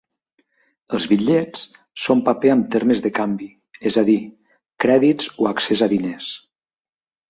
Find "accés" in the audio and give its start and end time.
5.57-5.89